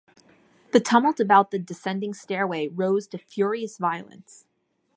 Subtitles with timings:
[0.73, 4.47] The tumult about the descending stairway rose to furious violence.